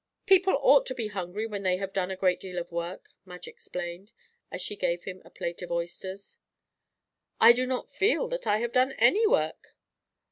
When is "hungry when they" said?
1.09-1.77